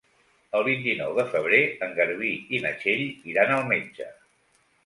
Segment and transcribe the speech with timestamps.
[0.59, 4.13] El vint-i-nou de febrer en Garbí i na Txell iran al metge.